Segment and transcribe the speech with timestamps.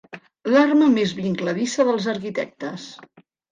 [0.53, 2.91] L'arma més vincladissa dels arquitectes.